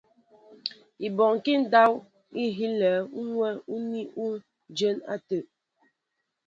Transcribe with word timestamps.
Ibɔnkí 1.07 1.51
ndáp 1.63 1.91
i 2.41 2.43
helɛ 2.57 2.89
ukwon 3.19 3.55
úmi 3.75 3.99
ú 4.23 4.25
dyɛ́ɛ́n 4.75 4.97
átə̂. 5.13 5.39